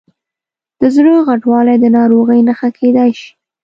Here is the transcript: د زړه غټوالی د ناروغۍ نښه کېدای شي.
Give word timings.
د 0.79 0.81
زړه 0.95 1.13
غټوالی 1.27 1.75
د 1.79 1.85
ناروغۍ 1.97 2.39
نښه 2.47 2.69
کېدای 2.79 3.09
شي. 3.19 3.29